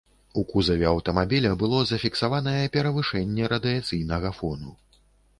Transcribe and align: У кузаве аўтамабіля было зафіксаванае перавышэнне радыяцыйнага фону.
У 0.41 0.43
кузаве 0.51 0.85
аўтамабіля 0.91 1.51
было 1.63 1.81
зафіксаванае 1.89 2.63
перавышэнне 2.77 3.49
радыяцыйнага 3.53 4.33
фону. 4.39 4.73